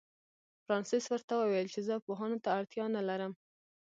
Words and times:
فرانسس 0.63 1.03
ورته 1.09 1.33
وویل 1.35 1.67
چې 1.73 1.79
زه 1.87 1.95
پوهانو 2.05 2.37
ته 2.43 2.49
اړتیا 2.59 2.85
نه 2.95 3.01
لرم. 3.09 3.33